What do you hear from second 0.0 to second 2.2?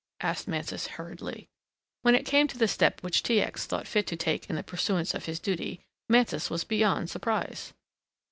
asked Mansus hurriedly. When